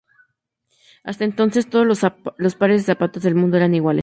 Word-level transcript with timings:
Hasta 1.03 1.25
entonces 1.25 1.69
todos 1.69 1.85
los 1.85 2.55
pares 2.55 2.81
de 2.81 2.85
zapatos 2.85 3.21
del 3.23 3.35
mundo 3.35 3.57
eran 3.57 3.75
iguales. 3.75 3.99